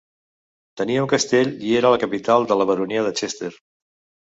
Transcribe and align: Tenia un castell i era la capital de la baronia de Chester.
Tenia 0.81 1.03
un 1.03 1.09
castell 1.11 1.51
i 1.69 1.77
era 1.83 1.93
la 1.97 2.01
capital 2.05 2.49
de 2.53 2.59
la 2.63 2.69
baronia 2.73 3.07
de 3.11 3.15
Chester. 3.23 3.55